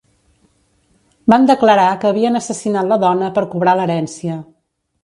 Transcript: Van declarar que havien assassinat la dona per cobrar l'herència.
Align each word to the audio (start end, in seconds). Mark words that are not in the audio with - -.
Van 1.33 1.45
declarar 1.51 1.85
que 2.01 2.09
havien 2.13 2.41
assassinat 2.41 2.91
la 2.95 2.99
dona 3.07 3.31
per 3.39 3.47
cobrar 3.55 3.79
l'herència. 3.83 4.43